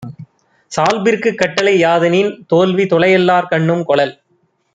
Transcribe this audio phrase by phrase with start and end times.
[0.71, 4.15] சால்பிற்குக் கட்டளை யாதெனின், தோல்வி துலையல்லார்கண்ணும் கொளல்.